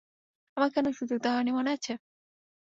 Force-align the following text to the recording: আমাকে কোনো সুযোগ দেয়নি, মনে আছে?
আমাকে 0.57 0.73
কোনো 0.77 0.89
সুযোগ 0.99 1.17
দেয়নি, 1.23 1.51
মনে 1.57 1.69
আছে? 1.71 1.93